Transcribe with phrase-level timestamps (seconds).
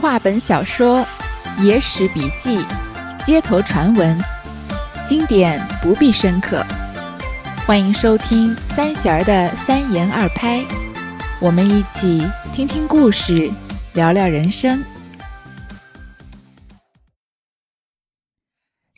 [0.00, 1.06] 话本小说、
[1.62, 2.62] 野史笔记、
[3.24, 4.18] 街头传闻，
[5.08, 6.62] 经典不必深刻。
[7.66, 10.62] 欢迎收听三弦儿的三言二拍，
[11.40, 12.22] 我们一起
[12.52, 13.50] 听听故事，
[13.94, 14.84] 聊聊人生。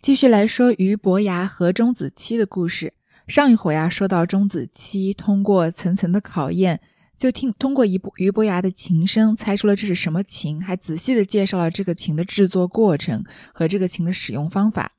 [0.02, 2.94] 继续来说俞伯牙和钟子期的故事。
[3.28, 6.80] 上一回啊，说到钟子期通过层层的考验。
[7.18, 14.92] 就听通过俞俞伯牙的琴声猜出了这是什么琴，还仔细的介绍了这个琴的制作过程和这个琴的使用方法。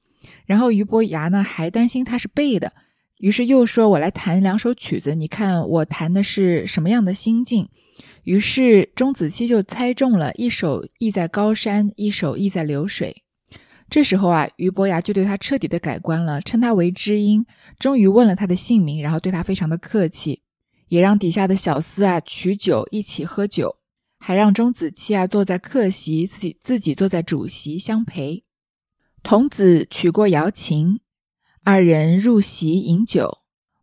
[0.45, 2.73] 然后俞伯牙呢还担心他是背的，
[3.19, 7.69] 于是又说：“我来弹两首曲子，你看我弹的是什么样的心境。”
[8.25, 13.23] 于是钟子期就猜中了一首意在高山，一首意在流水。
[13.89, 17.45] 这时候啊，俞伯牙就对他彻底的改观了，称他为知音，
[17.79, 20.41] 终于问了他的姓名，然后对他非常的客气。
[20.89, 23.77] 也让底下的小厮啊取酒一起喝酒，
[24.19, 28.43] 还让钟子期啊坐在客席，自己自己坐在主席相陪。
[29.23, 30.99] 童子取过瑶琴，
[31.63, 33.39] 二人入席饮酒。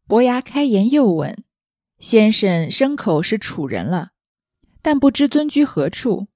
[0.06, 1.44] 伯牙开言又问
[1.98, 4.12] ：“先生牲口是楚人了，
[4.82, 6.28] 但不知尊居何处？”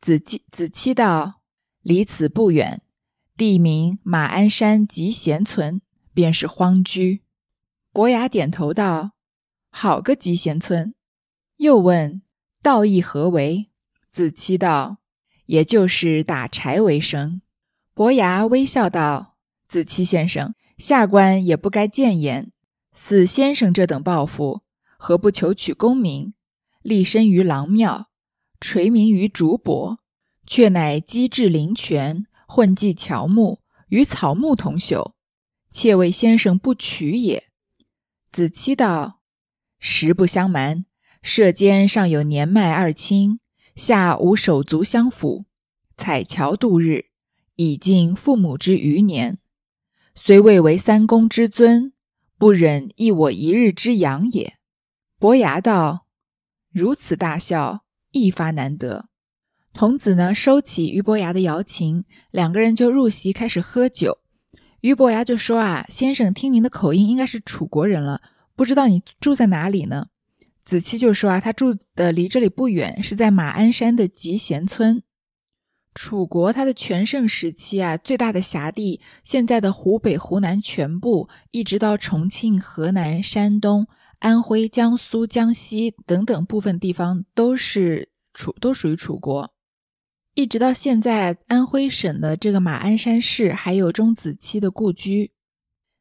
[0.00, 1.40] 子期子期道
[1.80, 2.82] ：“离此不远，
[3.36, 5.80] 地名马鞍山集贤村，
[6.12, 7.22] 便是荒居。”
[7.92, 9.12] 伯牙点头道。
[9.76, 10.94] 好个集贤村！
[11.56, 12.22] 又问
[12.62, 13.70] 道义何为？
[14.12, 14.98] 子期道
[15.46, 17.42] ：“也就是打柴为生。”
[17.92, 19.34] 伯牙微笑道
[19.66, 22.52] ：“子期先生，下官也不该谏言。
[22.92, 24.62] 似先生这等抱负，
[24.96, 26.34] 何不求取功名，
[26.80, 28.10] 立身于郎庙，
[28.60, 29.96] 垂名于竹帛，
[30.46, 33.58] 却乃机智灵泉，混迹乔木，
[33.88, 35.14] 与草木同朽，
[35.72, 37.48] 妾为先生不取也。”
[38.30, 39.22] 子期道。
[39.86, 40.86] 实不相瞒，
[41.20, 43.38] 社间尚有年迈二亲，
[43.76, 45.44] 下无手足相辅，
[45.94, 47.08] 采樵度日，
[47.56, 49.36] 已近父母之余年，
[50.14, 51.92] 虽未为三公之尊，
[52.38, 54.54] 不忍益我一日之养也。
[55.18, 56.06] 伯牙道
[56.72, 59.10] ：“如此大孝，一发难得。”
[59.74, 64.20] 童子呢，收起俞伯牙的瑶琴，两个人就入席开始喝酒。
[64.80, 68.22] 俞伯牙就说：“啊，先生，听您的口音，应该是楚国人了。”
[68.56, 70.08] 不知道你住在哪里呢？
[70.64, 75.02] 子期就说啊，他住的离这里不远，是在马鞍山的集贤村。
[75.94, 83.86] 楚国它的全盛时期啊，最大的辖地，现在的湖北、湖南全部，一直到重庆、河南、山东、
[84.18, 89.52] 安徽、江苏、江西等等部分地方，都是楚，都属于楚国。
[90.34, 95.30] 一直到现在，安徽省的这个马鞍山市还有钟子期的故居，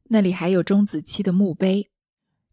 [0.06, 1.92] 那里还有钟子期的墓碑。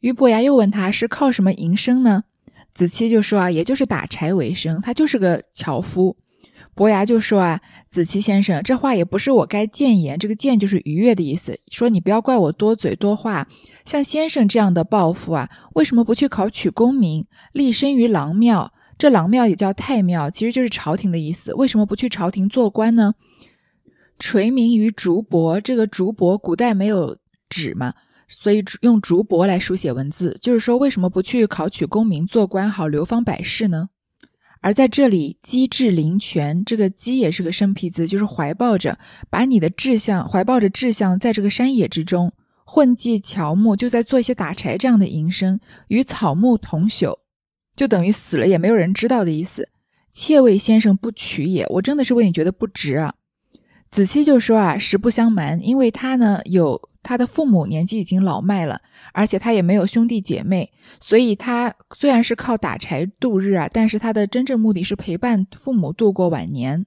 [0.00, 2.24] 俞伯牙又问他是靠什么营生呢？
[2.72, 6.16] 子期就说啊，也就是打柴为生，他就是个樵夫。
[6.74, 13.46] 伯牙就说啊，子期先生，这话也不是我该谏言，这个谏就是愉悦的意思，说你不要怪我多嘴多话。
[13.84, 18.72] 像先生这样的抱负啊，为什么不去考取功名，立身于郎庙？
[18.96, 21.52] 这郎庙也叫太庙，其实就是朝廷的意思。
[21.54, 23.14] 为什么不去朝廷做官呢？
[24.18, 27.16] 垂名于竹帛，这个竹帛古代没有
[27.48, 27.94] 纸嘛？
[28.32, 33.88] 所以用竹帛来书写文字，就是说为什么不去考取功名做官，好流芳百世呢？
[34.60, 38.96] 而在这里，机智灵泉，这个机也是个生僻字，就是怀抱着，
[39.28, 42.32] 把你的志向，怀抱着志向，在这个山野之中
[42.64, 45.58] 混迹乔木，就在做一些打柴这样的营生，
[45.88, 47.18] 与草木同朽，
[47.74, 49.68] 就等于死了也没有人知道的意思。
[50.12, 53.14] 妾为先生不娶也，我真的是为你觉得不值啊。
[53.90, 56.89] 子期就说啊，实不相瞒，因为他呢有。
[57.02, 58.80] 他的父母年纪已经老迈了，
[59.14, 66.84] 而且他也没有兄弟姐妹，所以他虽然是靠打柴度日啊，但是他的真正目的是陪伴父母度过晚年。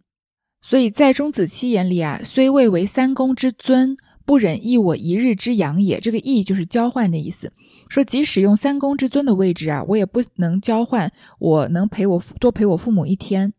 [0.62, 6.00] 所以在钟子期眼里啊，虽未为三公之尊，不忍益我一日之养也。
[6.00, 7.52] 这个益就是交换的意思，
[7.90, 13.54] 说即使用三公之尊的位置啊，我也不能交换，我能陪我多陪我父母一天。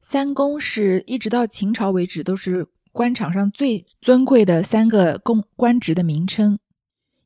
[0.00, 2.68] 三公是一直到秦朝为止都是。
[2.92, 6.58] 官场上最尊贵的三个公官职的名称，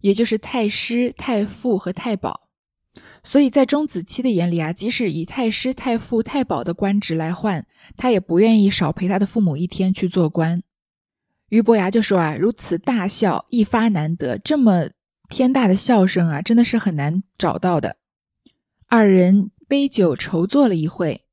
[0.00, 2.48] 也就是太师、太傅和太保。
[3.22, 7.66] 所以在钟子期的眼里啊，即使以太师、太傅、太保的官职来换，
[7.96, 10.62] 他也不愿意少陪他的父母一天去做官。
[11.48, 14.90] 俞伯牙就说啊：“如此大孝，一发难得，这么
[15.28, 17.96] 天大的孝顺啊，真的是很难找到的。”
[18.88, 21.24] 二人杯酒筹坐了一会，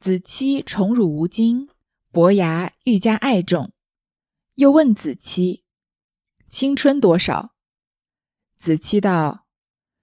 [0.00, 1.68] 子期宠辱无惊。
[2.12, 3.72] 伯牙愈加爱重，
[4.56, 5.64] 又问子期
[6.46, 7.54] ：“青春多少？”
[8.60, 9.46] 子期道：“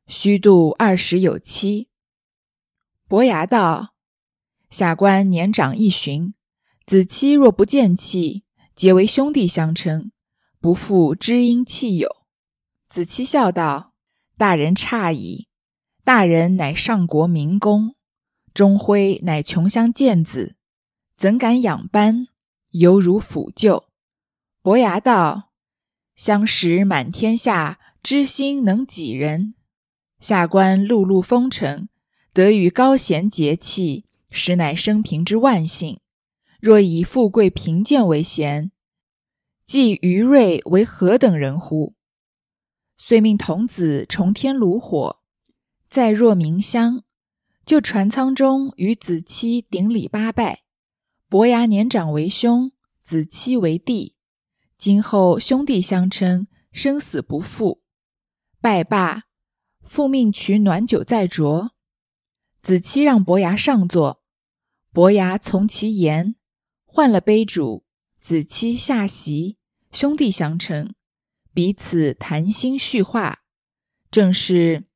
[0.10, 1.88] 虚度二十有七。”
[3.08, 3.94] 伯牙道
[4.72, 6.34] ：“下官年长一旬，
[6.88, 8.44] 子期若不见弃，
[8.76, 10.12] 结为兄弟相称，
[10.60, 12.26] 不负知音弃友。”
[12.90, 13.94] 子期笑道
[14.36, 15.48] ：“大人诧异，
[16.04, 17.96] 大人乃上国民公，
[18.52, 20.56] 钟辉乃穷乡贱子，
[21.20, 22.30] 怎敢仰班，
[22.70, 23.90] 犹如抚旧。”
[24.64, 25.52] 伯牙道
[26.16, 29.54] ：“相识满天下，知心能几人？
[30.22, 31.90] 下官碌碌风尘，
[32.32, 36.00] 得与高贤结契，实乃生平之万幸。
[36.62, 38.72] 若以富贵贫贱为贤，
[39.66, 41.96] 即余瑞为何等人乎？”
[42.98, 45.18] 遂命童子重添炉火，
[45.90, 47.04] 再若明香，
[47.66, 50.62] 就船舱中与子期顶礼八拜。
[51.30, 52.72] 伯牙年长为兄，
[53.04, 54.16] 子期为弟，
[54.80, 57.84] 今后兄弟相称，生死不复。
[58.60, 59.26] 拜罢，
[59.84, 61.70] 复命取暖酒再酌。
[62.64, 64.24] 子期让伯牙上座，
[64.92, 66.34] 伯牙从其言，
[66.84, 67.86] 换了杯主，
[68.20, 69.60] 子期下席，
[69.92, 70.96] 兄弟相称。
[71.54, 73.44] 彼此谈心叙话，
[74.10, 74.88] 正是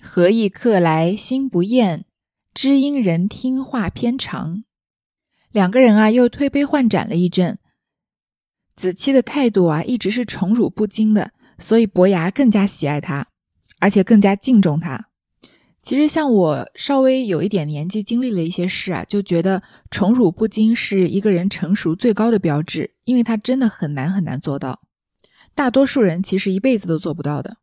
[0.00, 2.06] 何意客来心不厌，
[2.52, 4.64] 知音人听话偏长。
[5.54, 7.60] 两个人啊，又推杯换盏了一阵。
[8.74, 11.30] 子期的态度啊，一直是宠辱不惊的，
[11.60, 13.28] 所以伯牙更加喜爱他，
[13.78, 15.10] 而且更加敬重他。
[15.80, 19.62] 其实，像我稍微有一点年纪，经历了一些事啊，就觉得
[19.92, 24.80] 宠辱不惊是一个人成熟最高的标志，因为他真的很难很难做到。
[25.54, 27.58] 大多数人其实一辈子都做不到的，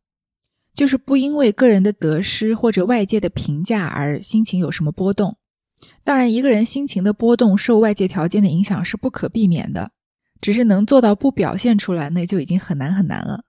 [0.72, 5.36] 就是不因为个人的得失或者外界的评价而心情有什么波动。
[6.04, 9.92] 当然，一个人心情的波动受外界条件的影响是不可避免的，
[10.40, 13.44] 只是能做到不表现出来，那就已经很难很难了。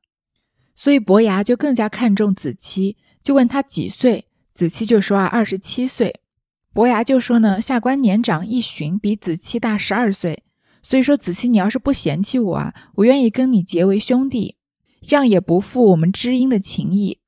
[0.76, 6.22] 所以伯牙就更加看重子期，就问他几岁，子期就说啊二十七岁。
[6.74, 10.44] 伯牙就说呢，下官年长一旬，比子期大十二岁。
[10.82, 14.58] 所以说，子期，你要是不嫌弃我啊，我愿意跟你结为兄弟，
[15.02, 17.20] 这样也不负我们知音的情谊。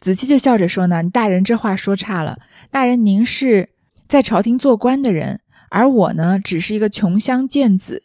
[0.00, 2.38] 子期就笑着说呢：“大人这话说差了，
[2.72, 3.73] 大人您是
[4.14, 5.40] 在朝廷做官的人，
[5.70, 8.04] 而我呢，只是一个穷乡贱子，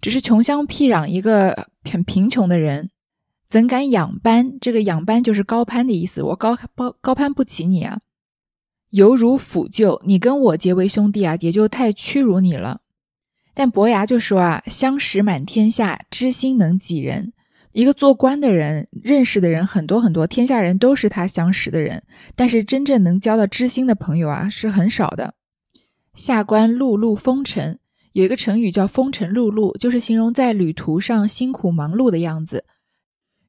[0.00, 2.90] 只是穷乡僻壤一个很贫穷的人，
[3.48, 4.58] 怎敢仰班？
[4.60, 8.00] 这个仰班就是高攀的意思，我高高高攀不起你啊，
[8.90, 12.80] 犹如抚旧，你跟我结为兄弟啊，也就太屈辱你了。”
[13.54, 17.32] 但伯牙就说啊，相识满天下，知心能几人？
[17.70, 22.02] 一个做官的人，认识的人很多很多，天下人都是他相识的人，
[22.34, 25.34] 但是真正能交到知心的朋友啊，是很少的。
[26.14, 27.78] 下官碌碌风尘，
[28.12, 32.64] 有一个成语叫风尘碌碌，就是形容在旅途上辛苦忙碌的样子。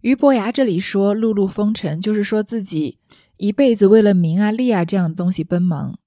[0.02, 2.98] 俞伯牙这里说碌碌风尘，就是说自己
[3.38, 6.00] 一辈子为了名啊利啊这样的东西奔忙。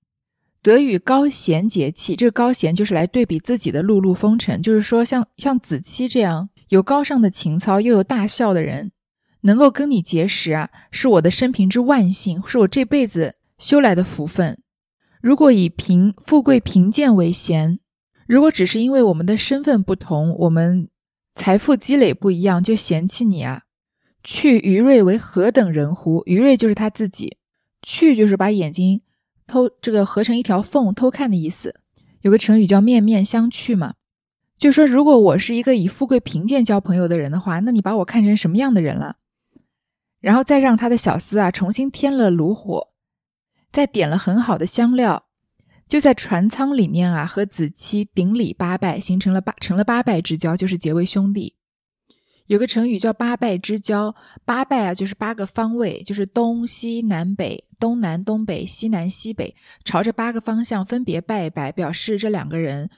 [0.60, 8.90] 得与高贤结契，这个高贤就是来对比自己的碌碌风尘，就是说像像子期这样有高尚的情操又有大孝的人，
[9.43, 14.58] 能够跟你结识啊，是我的生平之万幸，是我这辈子修来的福分。
[15.20, 17.79] 如果以贫富贵贫贱为贤，
[18.26, 20.88] 如果只是因为我们的身份不同，我们
[21.35, 23.62] 财富积累不一样就嫌弃你啊，
[24.23, 26.23] 去余瑞为何等人乎？
[26.26, 27.37] 余瑞就是他自己，
[27.83, 29.02] 去就是把眼睛。
[29.47, 31.75] 偷这个合成一条缝偷看的意思，
[32.21, 33.95] 有个成语叫面面相觑嘛，
[34.59, 39.16] 就说如果我是一个以富贵贫贱交朋友的人的话，那你把我看成什么样的人了？
[40.21, 42.88] 然后再让他的小厮啊重新添了炉火，
[43.70, 45.26] 再点了很好的香料，
[45.88, 51.54] 就在船舱里面啊和子期顶礼八拜，形成了八成了八拜之交，就是结为兄弟。
[52.46, 54.14] 有个成语叫八拜之交，
[54.46, 62.88] 八拜啊就是八个方位，就是东西南北、东南东北、西南西北，朝着八个方向分别拜一拜，表示这两个人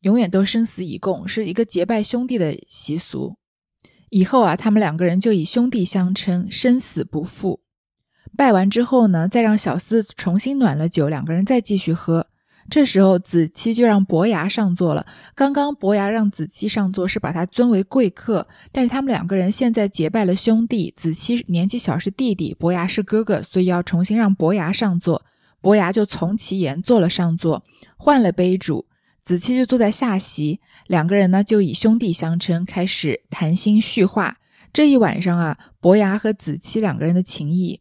[0.00, 3.36] 永远都生死以共，是一个结拜兄弟的习俗。
[4.08, 7.63] 以后啊，他们两个人就以兄弟相称，生死不负。
[8.36, 12.26] 拜完之后呢，再让小厮重新暖了酒，两个人再继续喝。
[12.70, 15.06] 这时候，子期就让伯牙上座了。
[15.34, 18.48] 刚刚伯牙让子期上座，是把他尊为贵客。
[18.72, 25.22] 但是他们两个人现在结拜了兄弟，子期年纪小是弟弟，伯牙是哥哥，所以要重新让伯牙上座。
[25.60, 27.62] 伯牙就从其言坐了上座，
[27.98, 28.86] 换了杯主，
[29.24, 30.60] 子期就坐在下席。
[30.86, 34.38] 两个人呢，就以兄弟相称，开始谈心叙话。
[34.72, 37.80] 这一晚上啊，伯牙和子期两个人的情谊。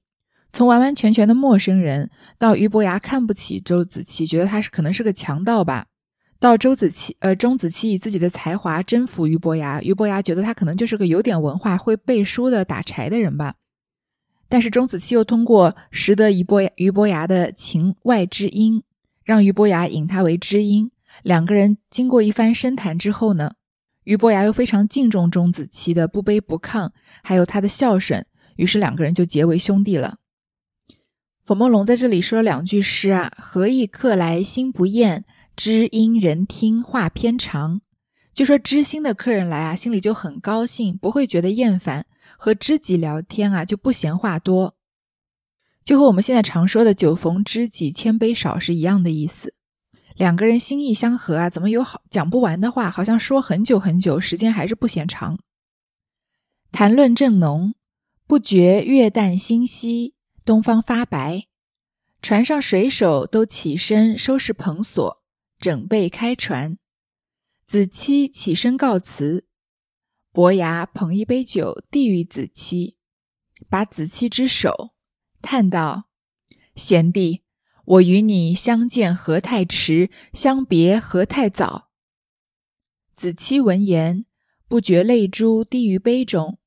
[0.54, 5.86] 从完完全全的陌生人，到俞伯牙看不起周子期，觉得他是可能是个强盗吧；
[6.40, 13.56] 到周子期，呃，钟子期以自己的才华征服俞伯牙，俞伯牙觉得他可能就是个有点文化、会背书的打柴的人吧。
[14.48, 18.84] 但是钟子期又通过识得俞伯俞伯牙的情外之音，
[19.24, 20.92] 让俞伯牙引他为知音。
[21.24, 23.54] 两个人经过一番深谈之后呢，
[24.04, 26.92] 俞伯牙又非常敬重钟子期的不卑不亢，
[27.24, 28.24] 还有他的孝顺，
[28.58, 30.18] 于是两个人就结为兄弟了。
[31.46, 35.26] 冯梦龙在这里说了两句诗啊：“何意客来心不厌，
[35.58, 37.82] 知音人听话偏长。”
[38.34, 42.04] 就说知心的客人来啊，心里就很高兴，不会觉得厌烦；
[42.38, 44.76] 和知己聊天啊，就不嫌话多。
[45.84, 49.54] 就和我们现在常说的“酒逢知己千杯少”是一样的意思。
[50.16, 52.90] 两个人心意相合啊，怎么有好讲不完的话？
[52.90, 55.38] 好像说很久很久，时间还是不嫌长。
[56.72, 57.74] 谈论正浓，
[58.26, 60.13] 不觉月淡星稀。
[60.46, 61.48] 东方发白，
[62.22, 65.24] 船上水手都起身收拾篷索，
[65.58, 66.78] 准备开船。
[67.66, 69.48] 子期起身告辞，
[70.34, 72.98] 伯牙捧一杯酒递与子期，
[73.70, 74.94] 把子期之手，
[75.42, 76.10] 叹道
[76.76, 77.44] ：“贤弟，
[77.86, 81.90] 我与你相见何太迟，相别何太早。”
[83.16, 84.26] 子期闻言，
[84.68, 86.60] 不觉泪珠滴于杯中。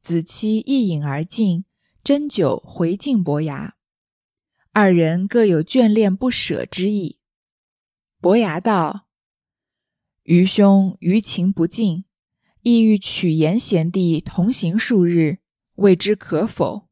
[0.00, 1.64] 子期一饮而尽。
[2.04, 3.76] 斟酒回敬伯牙，
[4.72, 7.18] 二人各有眷恋不舍之意。
[8.20, 9.06] 伯牙道
[10.24, 12.04] ：“余兄余情不尽，
[12.60, 15.38] 意欲取言贤弟同行数日，
[15.76, 16.90] 未知可否？”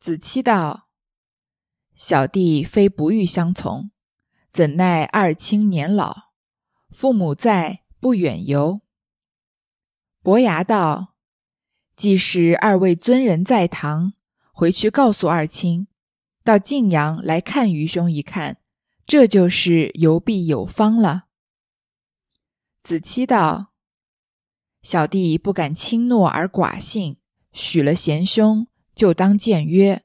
[0.00, 0.88] 子期道
[1.94, 3.90] ：“小弟非不欲相从，
[4.50, 6.30] 怎奈二亲年老，
[6.88, 8.80] 父母在，不远游。”
[10.24, 11.09] 伯牙道。
[12.00, 14.14] 既是二位尊人在堂，
[14.52, 15.86] 回去告诉二亲，
[16.42, 18.56] 到晋阳来看余兄一看，
[19.06, 21.26] 这就是游必有方了。
[22.82, 23.74] 子期道
[24.82, 27.18] ：“小弟不敢轻诺而寡信，
[27.52, 30.02] 许了贤兄，就当见约。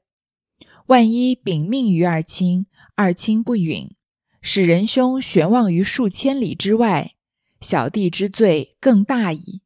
[0.88, 3.96] 万一禀命于二亲，二亲不允，
[4.42, 7.14] 使仁兄悬望于数千里之外，
[7.62, 9.62] 小弟之罪更大矣。”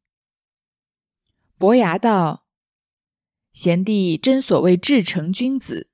[1.61, 2.47] 伯牙道
[3.53, 5.91] ：“贤弟真所谓至诚君子，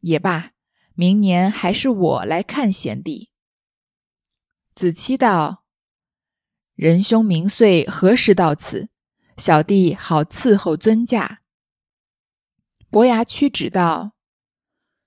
[0.00, 0.54] 也罢，
[0.94, 3.30] 明年还是我来看贤弟。”
[4.74, 5.62] 子期道
[6.74, 8.88] ：“仁兄明岁何时到此？
[9.36, 11.42] 小弟好伺候尊驾。”
[12.90, 14.14] 伯牙屈指道：“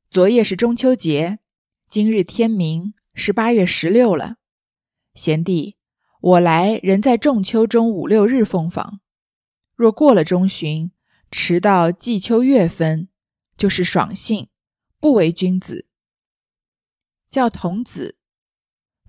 [0.09, 1.39] 昨夜是中秋节，
[1.89, 4.37] 今日天明，是八月十六了。
[5.15, 5.75] 贤弟，
[6.21, 8.99] 我来仍在仲秋中五六日奉访。”
[9.81, 10.91] 若过了中旬，
[11.31, 13.09] 迟到季秋月分，
[13.57, 14.49] 就是爽性，
[14.99, 15.87] 不为君子。
[17.31, 18.19] 叫童子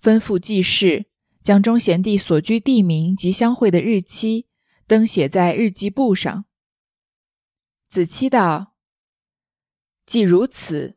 [0.01, 1.05] 吩咐记事，
[1.43, 4.47] 将中贤弟所居地名及相会的日期
[4.87, 6.47] 登写在日记簿上。
[7.87, 8.73] 子期道
[10.07, 10.97] ：“既如此，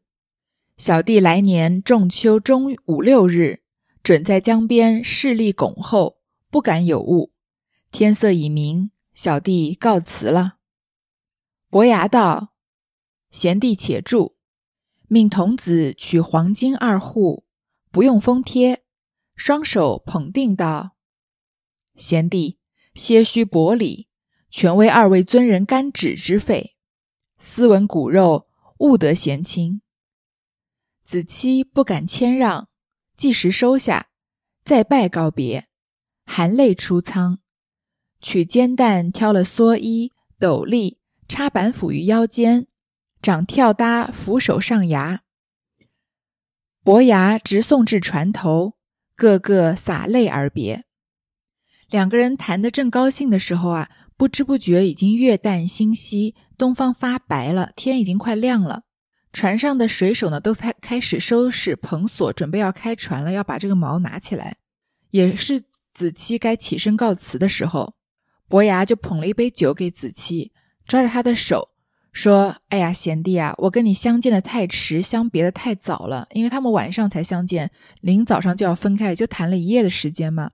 [0.78, 3.64] 小弟来年仲秋中五六日，
[4.02, 7.34] 准在江边势力拱候，不敢有误。
[7.92, 10.58] 天色已明。”小弟告辞了。
[11.70, 12.54] 伯牙道
[13.32, 14.36] ：“贤弟且住，
[15.08, 17.46] 命童子取黄金二户，
[17.92, 18.84] 不用封贴，
[19.38, 20.98] 双手捧定道
[21.96, 22.60] ：‘贤弟
[22.94, 24.10] 些须薄礼，
[24.50, 26.76] 全为二位尊人甘旨之费。
[27.38, 29.82] 斯文骨肉，勿得嫌轻。’
[31.06, 32.68] 子期不敢谦让，
[33.16, 34.10] 即时收下，
[34.66, 35.70] 再拜告别，
[36.26, 37.40] 含泪出舱。”
[38.22, 42.68] 取煎蛋，挑了蓑衣斗笠，插板斧于腰间，
[43.22, 45.22] 掌跳搭扶手上牙。
[46.84, 48.74] 伯牙直送至船头，
[49.16, 50.86] 个个洒泪而别。
[51.90, 58.84] 两个人谈得正高兴的时候啊，不知不觉已经月淡星稀，东方发白了，天已经快亮了。
[59.32, 64.58] 船上的水手呢，都开开始收拾蓬索，准备要开船了，要把这个锚拿起来。
[65.12, 67.96] 也是子期该起身告辞的时候。
[68.48, 70.52] 伯牙就捧了一杯酒给子期，
[70.86, 71.70] 抓着他的手
[72.12, 76.28] 说：“哎呀，贤弟啊，我跟你相见的太迟，相别的太早了。
[76.32, 77.72] 因为他们晚上才相见，
[78.02, 80.52] 临早上就要分开，就谈了一夜的时间嘛。”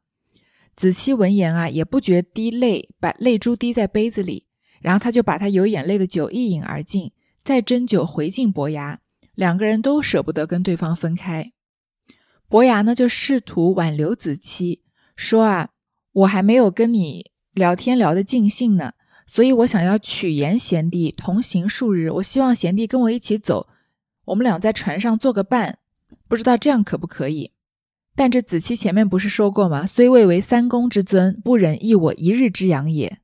[0.76, 4.48] 子期闻言啊，也不觉滴泪，把泪珠滴在杯子里，
[4.80, 7.12] 然后他就把他有眼泪的酒一饮而尽，
[7.44, 9.00] 再斟酒回敬伯牙。
[9.36, 11.52] 两个人都舍不得跟对方分开。
[12.48, 14.82] 伯牙呢，就试图挽留子期，
[15.16, 15.70] 说：“啊，
[16.14, 18.94] 我还没有跟你。”聊天聊得尽兴呢，
[19.28, 22.10] 所以我想要曲言贤弟同行数日。
[22.12, 23.68] 我希望贤弟跟我一起走，
[24.26, 25.78] 我们俩在船上做个伴，
[26.28, 27.52] 不知道这样可不可以？
[28.16, 29.86] 但这子期前面不是说过吗？
[29.86, 33.20] 虽位为三公之尊，不忍异我一日之养也。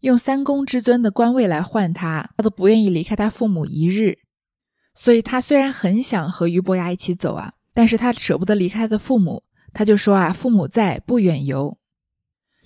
[0.00, 4.18] 用三公之尊的官位来换他，他都不愿意离开他父母一日。
[4.94, 11.78] 所以他虽然很想和俞伯牙一起走啊，但是他舍不得离开他的父母，他就说啊：“父母在，不远游。”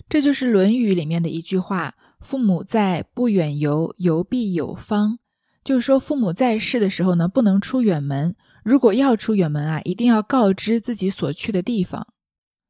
[0.09, 5.19] 这就是《论语》里面的一句话：“父母在，不远游，游必有方。”
[5.63, 12.07] 就是说，父母在世的时候呢，不能出远门；如果要出远门啊，一定要告知自己所去的地方。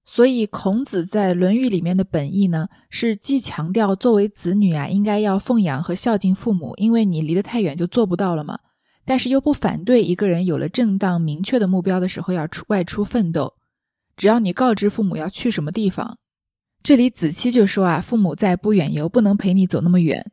[0.06, 8.60] 所以，孔子在《论语》里面的本意呢，是既强调作为子女啊，应该要奉养和孝敬父母，因为你离得太远就做不到了嘛。
[9.06, 13.54] 但是又不反对一个人有了正当明确的目标的时候要出外出奋斗，
[14.18, 16.18] 只要你告知父母要去什么地方。
[16.82, 20.32] 这里子期就说啊，父母在不远游，不能陪你走那么远。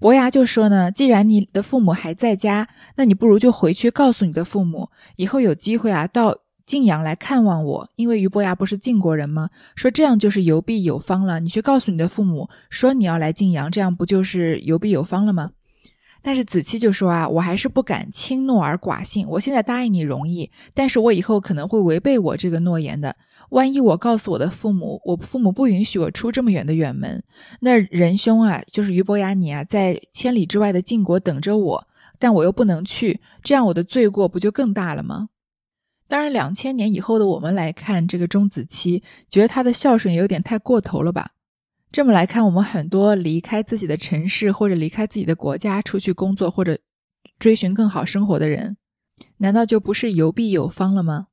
[0.00, 9.48] 伯牙就说呢，既然你的父母还在家，那你不如就回去告诉你的父母，以后有机会啊到晋阳来看望我，因为俞伯牙不是晋国人吗？
[9.74, 11.40] 说这样就是游必有方了。
[11.40, 15.50] 你去告诉你的父母说你要来晋阳，这样不就是游必有方了吗？
[16.20, 19.26] 但是子期就说啊，我还是不敢轻诺而寡信。
[19.28, 23.16] 我现在答应你容易，但是我以后可能会违背我这个诺言的。
[23.50, 27.22] 万一我告诉我的父母，我父母不允许我出这么远的远门，
[27.60, 31.88] 那仁兄啊，就是俞伯牙你啊，在千里之外的晋国等着我，
[32.18, 35.28] 但我又不能去，这样我的罪过不就更大了吗？
[36.06, 41.32] 当然，两千年以后的我们来看这个钟子期，觉得他的孝顺有点太过头了吧？
[41.90, 46.78] 这么来看，我们很多离开自己的城市或者离开自己的国家出去工作或者
[47.38, 48.76] 追寻更好生活的人，
[49.38, 51.28] 难道就不是有必有方了吗？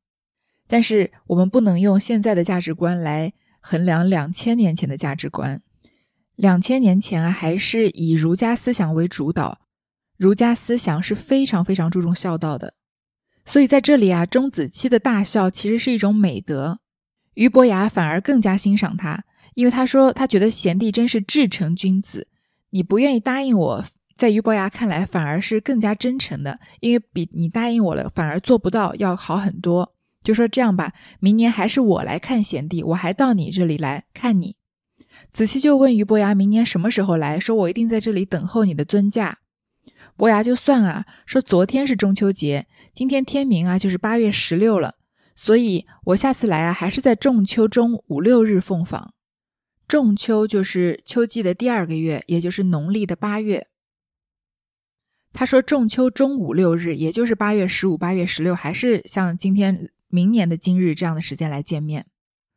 [0.67, 5.62] 但是我们不能用现在的价值观来衡量两千年前的价值观。
[6.36, 9.62] 两千年前啊，还是以儒家思想为主导，
[10.17, 12.74] 儒家思想是非常非常注重孝道的。
[13.45, 16.79] 所以在这里啊，钟子期的大孝其实是一种美德，
[17.36, 19.24] 俞伯牙反而更加欣赏他。
[19.53, 22.27] 因为他说，他觉得贤弟真是至诚君子。
[22.72, 23.86] 你不愿意答应我，
[24.17, 29.95] 在俞伯牙看来，反而是更加真诚的，因为比你答应我了，反而做不到要好很多。
[30.25, 34.55] 就说这样吧，明年还是我来看贤弟，我还到你这里来看你。
[35.31, 37.40] 子期就问俞伯牙，明年什么时候来？
[37.40, 39.38] 说我一定在这里等候你的尊驾。
[40.18, 44.96] 伯牙就算啊，说昨天是中秋节，今天天明啊，就是八月十六了，
[45.35, 49.14] 所以我下次来啊，还是在仲秋中五六日奉访。
[49.88, 53.68] 仲秋就是秋季的第二个月，也就是农历的八月。
[55.31, 62.06] 他说仲秋中五六日，也就是八月十五、八月十六，还是像今天、明年的今日这样的时间来见面。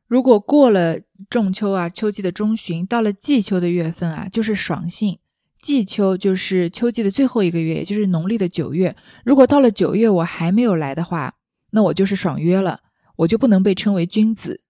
[0.06, 5.18] 如果过了仲秋啊，秋季的中旬，到了季秋的月份啊，就是爽性。
[5.60, 8.94] 季秋就是秋季的最后一个月，也就是农历的九月。
[9.24, 11.34] 如果到了九月我还没有来的话，
[11.72, 12.78] 那我就是爽约了，
[13.16, 14.60] 我就不能被称为君子。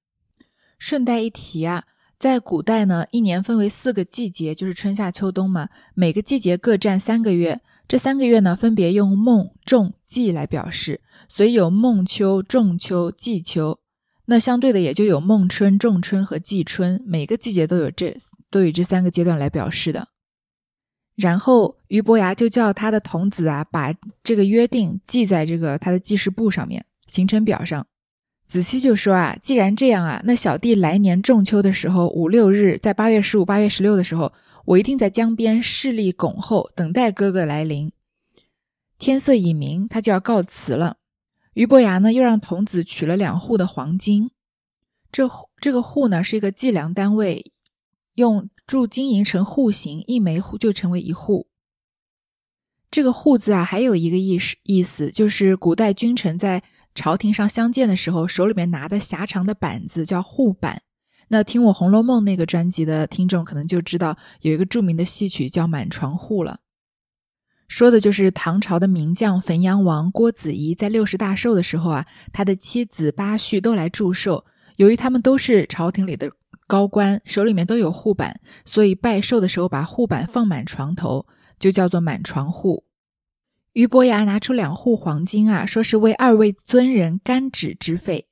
[0.79, 1.85] 顺带一提啊。
[2.19, 5.69] 在古代呢，一年分为四个季节，就是春夏秋冬嘛。
[5.95, 13.79] 每个季节各占三个月，这三个月呢，分别用孟、仲、季来表示，所以有孟秋、仲秋、季秋。
[14.27, 18.15] 那相对的也就有孟春、仲春和季春，每个季节都有这
[18.51, 20.09] 都以这三个阶段来表示的。
[21.17, 27.87] 然后俞伯牙就叫他的童子啊，把这个约定记在这个他的记事簿上面，行程表上。
[28.47, 34.31] 子期就说啊，既然这样啊，那小弟来年仲秋的时候五六日，在八月十五、八月十六的时候，
[34.69, 37.91] 我一定在江边势力拱候，等待哥哥来临。
[38.99, 40.99] 天色已明，他就要告辞了。
[41.55, 44.31] 俞伯牙呢，又让童子取了两户的黄金。
[45.11, 45.29] 这
[45.59, 47.53] 这个户呢，是一个计量单位，
[48.15, 51.49] 用铸金银成户形，一枚户就成为一户。
[52.91, 56.63] 这个户字啊，还有一个意思意思，就是古代君臣在。
[56.95, 60.83] 朝廷上相见的时候，手里面拿的狭长的板子叫户板。
[61.29, 66.61] 那听我《红楼梦》那个专辑的听众可能就知道，有一个著名的戏曲叫《满床户》了，
[67.69, 74.47] 说的就是唐朝的名将汾阳王郭子仪在六十大寿的时候啊，他的妻子八婿都来祝寿。
[74.77, 76.33] 由于他们都是朝廷里的
[76.67, 81.27] 高官，手里面都有护板，所以拜寿的时候把护板放满床头，
[81.59, 82.85] 就叫做满床户。
[83.75, 88.28] 俞伯牙拿出两户黄金啊，说是为二位尊人干指之费。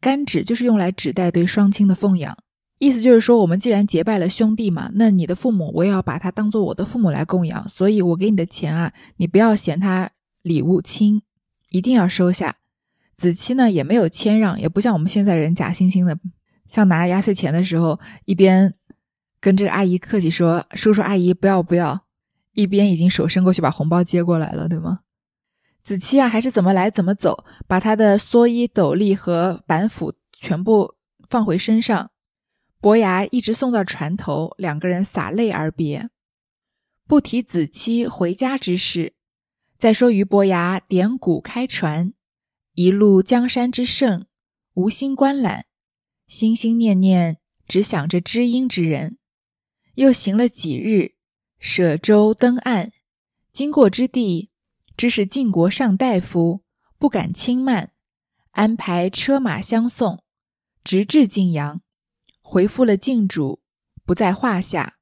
[0.00, 2.36] 干指就是用来指代对双亲的奉养，
[2.78, 10.10] 意思就是说，我们既然结拜了兄弟嘛，那你的父母我也要把他当做我的父母来供养，所以我给你的钱啊，你不要嫌他
[10.42, 11.22] 礼物轻，
[11.70, 12.56] 一定要收下。
[13.16, 16.18] 子期呢也没有谦让，也不像我们现在人假惺惺的，
[16.66, 18.74] 像拿压岁钱的时候，一边
[19.40, 22.04] 跟这个阿姨客气说：“叔叔阿姨，不要不要。”
[22.52, 25.00] 一边已经手伸过去把红包接过来了，对吗？
[25.86, 30.96] 子期啊，还是怎么来怎么走，把他的蓑衣斗笠和板斧全部
[31.28, 32.10] 放回身上。
[32.80, 36.10] 伯牙一直送到船头，两个人洒泪而别。
[37.06, 39.14] 不提子期回家之事，
[39.78, 42.12] 再说俞伯牙点鼓开船，
[42.74, 44.26] 一路江山之胜，
[44.74, 45.66] 无心观览，
[46.26, 49.18] 心心念念只想着知音之人。
[49.94, 51.14] 又行了几日，
[51.60, 52.90] 舍舟登岸，
[53.52, 54.50] 经过之地，
[54.96, 56.62] 知是晋国上大夫，
[56.98, 57.90] 不敢轻慢，
[58.52, 60.22] 安排车马相送，
[60.82, 61.82] 直至晋阳，
[62.40, 63.60] 回复了晋主，
[64.06, 64.94] 不在话下。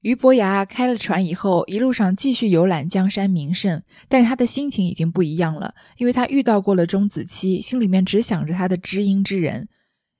[0.00, 9.68] 俞伯牙开了船以后，一路上继续游览江山名胜，但是他的心情已经不一样了，因为他遇到过了钟子期，心里面只想着他的知音之人，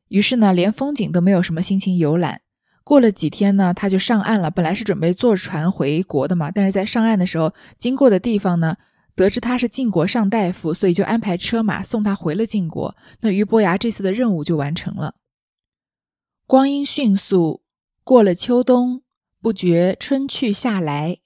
[0.07, 2.42] 于是呢，连风景都没有什么心情游览。
[2.85, 4.51] 过了几天呢，他就上岸了。
[4.51, 8.77] 本来是准备坐船回国的嘛，但是在上岸的时候，经过的地方呢，
[9.14, 12.94] 得知他是晋国上大夫，所以就安排车马送他回了晋国。
[13.20, 15.14] 那俞伯牙这次的任务就完成了。
[16.47, 17.62] 光阴迅速，
[18.05, 19.03] 过了秋冬，
[19.40, 21.20] 不觉春去夏来。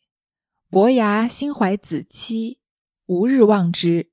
[0.71, 2.61] 伯牙心怀子期，
[3.07, 4.11] 无日忘之，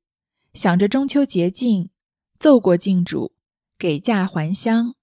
[0.54, 1.92] 想着中秋节近，
[2.40, 3.34] 奏过晋主，
[3.78, 4.96] 给嫁还乡。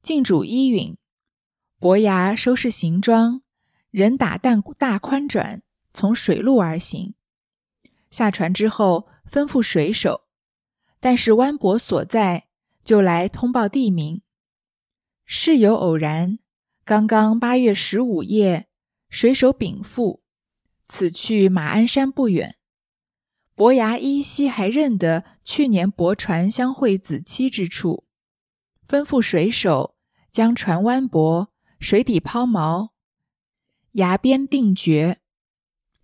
[0.00, 0.96] 晋主依允。
[1.80, 3.42] 伯牙收拾行装，
[3.92, 5.62] 人打大大宽转，
[5.94, 7.14] 从水路而行。
[8.10, 10.22] 下船之后，吩咐水手，
[10.98, 12.48] 但是湾泊所在，
[12.82, 14.22] 就来通报地名。
[15.24, 16.40] 事有偶然，
[16.84, 18.66] 刚刚八月十五夜，
[19.08, 20.24] 水手禀赋，
[20.88, 22.56] 此去马鞍山不远。
[23.54, 28.04] 伯牙依稀还认得去年泊船相会子期之处，
[28.88, 29.94] 吩咐水手
[30.32, 31.52] 将船湾泊。
[31.78, 32.90] 水底抛锚，
[33.92, 35.20] 崖边定决。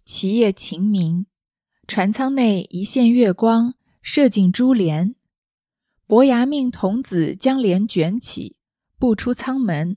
[0.04, 1.26] 其夜晴明，
[1.86, 5.16] 船舱内一线月光射进珠帘。
[6.06, 8.56] 伯牙命童子将帘卷起，
[8.98, 9.96] 步出舱门，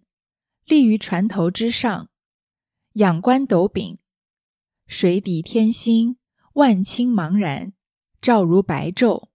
[0.65, 2.09] 立于船头之上，
[2.93, 3.99] 仰观斗柄，
[4.87, 6.17] 水底天星
[6.53, 7.73] 万顷茫然，
[8.19, 9.27] 照如白昼。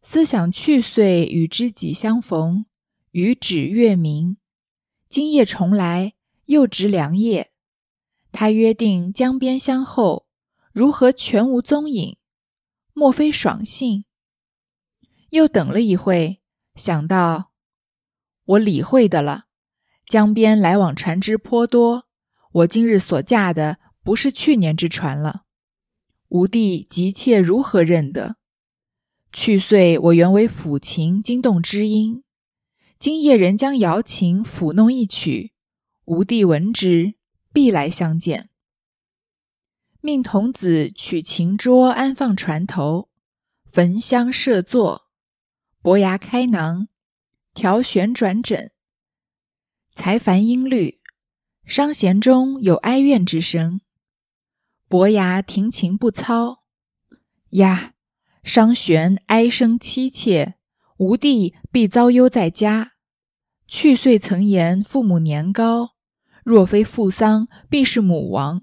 [0.00, 2.64] 思想去岁与知己相逢，
[3.10, 4.38] 与指月明。
[5.10, 7.50] 今夜重来，又值良夜。
[8.30, 10.28] 他约定江边相候，
[10.72, 12.16] 如何全无踪影？
[12.92, 14.04] 莫非爽性？
[15.30, 16.40] 又等了一会，
[16.76, 17.50] 想到
[18.44, 19.46] 我理会的了。
[20.06, 22.06] 江边来往船只颇多，
[22.52, 25.42] 我今日所驾的不是去年之船了。
[26.28, 28.36] 吾弟急切如何认得？
[29.32, 32.22] 去岁我原为抚琴惊动知音。
[33.00, 35.54] 今夜人将瑶琴抚弄一曲，
[36.04, 37.14] 吾弟闻之，
[37.50, 38.50] 必来相见。
[40.02, 43.08] 命童子取琴桌安放船头，
[43.64, 45.08] 焚香设座，
[45.80, 46.88] 伯牙开囊，
[47.54, 48.70] 调旋转枕，
[49.94, 51.00] 才凡音律，
[51.64, 53.80] 商弦中有哀怨之声。
[54.88, 56.64] 伯牙停琴不操，
[57.52, 57.94] 呀，
[58.42, 60.56] 商弦哀声凄切。
[60.98, 62.89] 吾弟必遭忧在家。
[63.72, 65.90] 去岁曾言父母年高，
[66.42, 68.62] 若非父丧，必是母亡。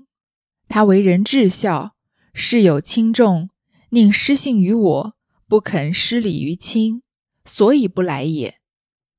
[0.68, 1.96] 他为人至孝，
[2.34, 3.50] 事有轻重，
[3.92, 5.14] 宁失信于我，
[5.48, 7.04] 不肯失礼于亲，
[7.46, 8.60] 所以不来也。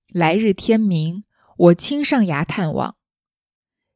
[0.09, 1.25] 来日天明，
[1.57, 2.97] 我亲上衙探望，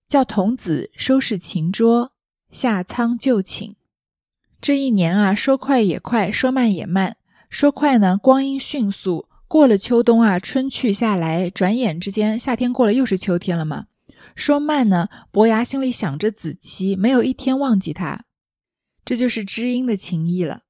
[0.08, 2.14] 叫童子收拾琴桌，
[2.50, 3.76] 下舱就寝。
[4.62, 7.18] 这一年啊，说快也快，说慢也慢。
[7.50, 13.84] 说快呢，光阴迅速，过了秋冬啊，春去夏来，转眼之间夏天过了，又是秋天了嘛。
[14.34, 18.24] 说慢呢，伯牙心里想着子期，没有一天忘记他，
[19.04, 20.62] 这就是知音的情谊了。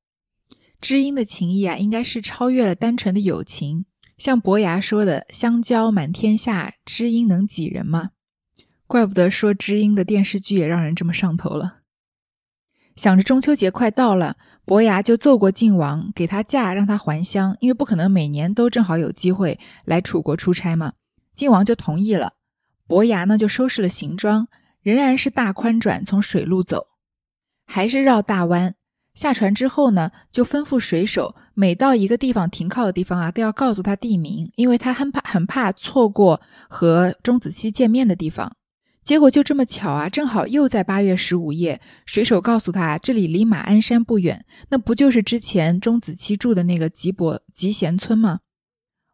[0.80, 3.84] 知音的情谊啊，应该是超越了单纯的友情。
[4.18, 8.10] 像伯牙说的“相交满天下，知音能几人”嘛。
[8.88, 11.81] 怪不得说知音的电视剧也让人这么上头了。
[12.96, 20.92] 想着中秋节快到了，伯牙就奏过晋王，给他假，让他还乡，因为不可能每年都正好有机会来楚国出差嘛。
[21.34, 22.34] 晋王就同意了。
[22.86, 24.48] 伯牙呢，就收拾了行装，
[24.82, 26.86] 仍然是大宽转，从水路走，
[27.66, 28.74] 还是绕大弯。
[29.14, 38.56] 下船之后呢，就吩咐水手，每到一个地方停靠的地方啊，都要告诉他地名，因为他很怕很怕错过和钟子期见面的地方。
[39.04, 48.40] 结果就这么巧啊，正好又在八月十五夜，水手告诉他这里离马鞍山不远，那不就是之前钟子期住的那个吉伯吉贤村吗？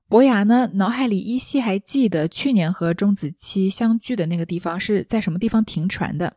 [0.07, 6.37] 伯牙呢，脑海里依稀还记得去年和钟子期相聚的那个地方是在什么地方停船的，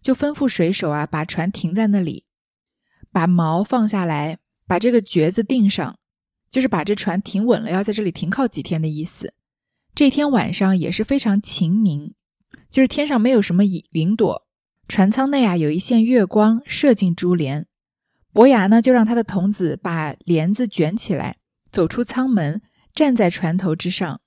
[0.00, 2.24] 就吩咐水手啊，把船停在那里，
[3.10, 5.98] 把锚放下来，把这个橛子钉上，
[6.50, 9.34] 就是把这船停稳了，要在这里停靠几天的意思。
[9.94, 12.14] 这天晚上也是非常晴明。
[12.70, 14.46] 就是天上没有什么云云朵，
[14.88, 17.66] 船舱内啊有一线月光射进珠帘，
[18.32, 21.36] 伯牙呢就让他的童子把帘子卷起来，
[21.70, 22.62] 走出舱门，
[22.94, 24.20] 站在船头之上，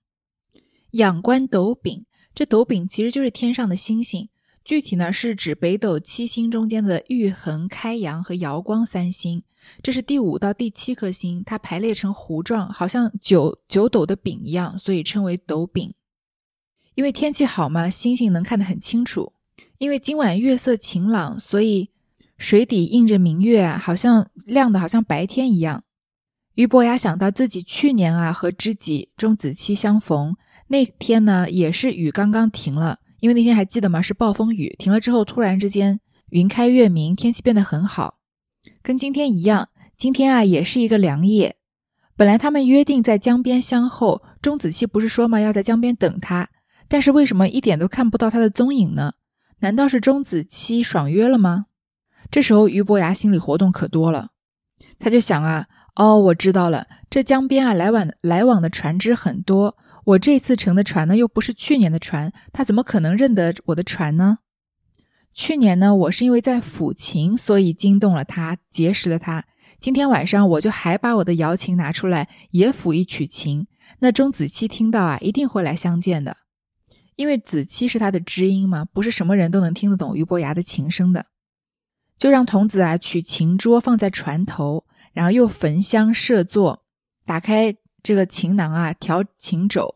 [0.91, 2.05] 仰观斗柄。
[2.33, 4.27] 这斗柄其实就是天上的星星，
[4.65, 9.41] 具体呢是指北斗七星中间的玉衡、开阳和瑶光三星。
[9.81, 15.93] 这是第五到第七颗星，它排列成弧状，好像九九斗的柄一样，所以称为斗柄。
[16.95, 19.34] 因为天气好嘛，星星能看得很清楚。
[19.77, 21.89] 因为今晚月色晴朗，所以
[22.38, 25.84] 水底映着明月，好像亮的，好像白天一样。
[26.53, 30.36] 俞伯牙想到自己去年啊和知己钟子期相逢
[30.69, 34.01] 那天呢，也是雨刚刚停了，因为那天还记得吗？
[34.01, 38.19] 是暴风雨，停了之后突然之间云开月明，天气变得很好。
[38.81, 41.58] 跟今天一样，今天啊也是一个良夜。
[42.15, 46.49] 本来他们约定在江边相候，钟子期不是说嘛要在江边等他，
[46.88, 49.13] 但是为什么一点都看不到他的踪影呢？
[49.60, 51.65] 难道是钟子期爽约了吗？
[52.30, 54.30] 这时候俞伯牙心里活动可多了，
[55.00, 64.39] 他就想啊，哦，我知道了，这江边啊来往来往的船只很多，我这次乘的船呢又不是去年的船，他怎么可能认得我的船呢？
[65.34, 69.45] 去年呢，我是因为在抚琴，所以惊动了他，结识了他。
[69.80, 73.67] 今天晚上我就还把我的瑶琴拿出来，也抚一曲琴。
[74.00, 76.38] 那钟子期听到啊，一定会来相见的，
[77.15, 81.25] 因为子期是他的知音嘛，不是什么人都能听得懂俞伯牙的琴声的。
[82.17, 86.86] 就让童子啊取琴桌放在船头，然后又焚香设座，
[87.25, 89.95] 打开这个琴囊啊，调琴轴。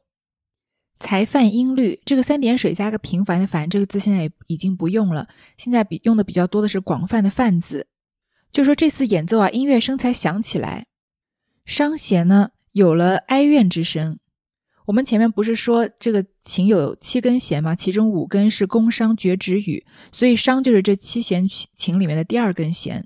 [0.99, 7.87] 才泛音律，这个三点水加个平凡的凡这个字现在也已经不用了，现在比用的比较多的是广泛的泛字。
[8.51, 10.87] 就说这次演奏啊，音乐声才响起来，
[11.63, 14.19] 商弦呢有了哀怨之声。
[14.87, 17.75] 我们前面不是说这个琴有七根弦嘛？
[17.75, 23.05] 其中五根是宫商角徵羽，所以商就是这七弦琴里面的第二根弦。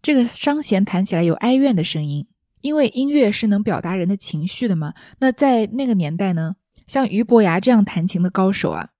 [0.00, 2.28] 这个商弦弹起来有哀怨的声音，
[2.60, 4.94] 因为音乐是能表达人的情绪的嘛。
[5.18, 6.54] 那在那个年代呢？
[6.86, 8.90] 像俞伯牙这样弹琴的高手啊，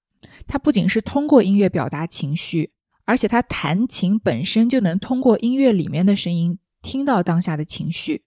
[0.48, 2.72] 他不仅是通过音乐表达情绪，
[3.04, 8.24] 而且他弹琴本身就能通过音乐里面的声音听到当下的情绪。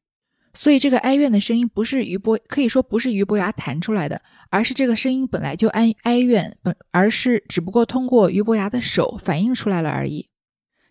[0.53, 10.29] 所以这个哀怨的声音不是俞伯，可以说不是俞伯牙弹出来的，而是这个声音本来就哀哀怨，本而是只不过通过俞伯牙的手反映出来了而已。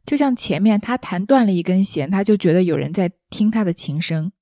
[0.06, 4.32] 就像前面他弹断了一根弦，他就觉得有人在听他的琴声，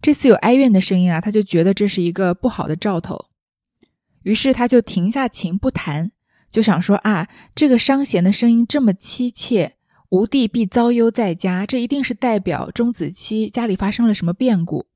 [0.00, 3.26] 这次有哀怨的声音啊，他就觉得这是一个不好的兆头。
[4.22, 6.12] 于是他就停下琴不弹，
[6.50, 9.76] 就想说啊，这个商弦的声音这么凄切，
[10.10, 14.86] 吾弟必遭忧在家，这一定是代表钟子期家里发生了什么变故。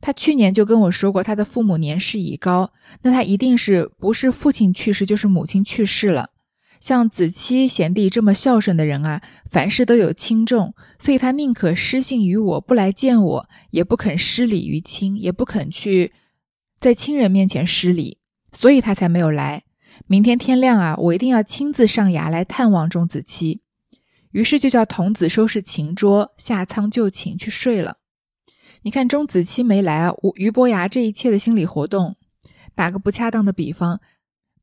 [0.00, 2.72] 他去年就跟我说过，他的父母年事已高，
[3.02, 6.30] 那他一定是不是父亲去世，就是母亲去世了。
[6.80, 16.12] 像子期贤弟这么孝顺的人啊，凡事都有轻重，所以他宁可失信于我，不来见我，也不肯失礼于亲，也不肯去
[16.78, 18.18] 在亲人面前失礼。
[18.52, 19.62] 所以他才没有来。
[20.06, 23.61] 明天天亮啊，我一定要亲自上崖来探望钟子期。
[24.32, 27.98] 于是就叫童子收拾琴桌，下舱就寝去睡了。
[28.82, 32.16] 你看钟子期没来啊，俞伯牙这一切的心理活动，
[32.74, 34.00] 打个不恰当的比方，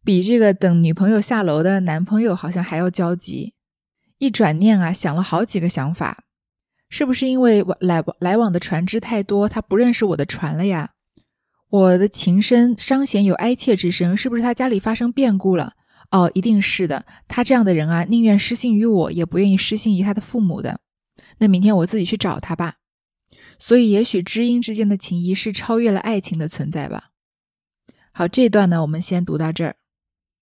[0.03, 3.53] 比这个等女朋友下楼的男朋友好像还要焦急。
[4.17, 6.25] 一转念啊，想了好几个想法，
[6.89, 10.91] 是不是因为来来往的船只太多，他不认识我的船了呀？
[11.69, 15.73] 我的琴声商弦有哀切之声，是不是他家里发生变故了？
[16.11, 17.05] 哦，一定是的。
[17.27, 20.81] 他这样的人啊，宁愿失信于我，也不愿意失信于他的父母的。
[21.37, 22.75] 那明天我自己去找他吧。
[23.59, 27.09] 所以，也许知音之间的情谊是超越了爱情的存在吧。
[28.13, 29.75] 好，这段呢，我们先读到这儿。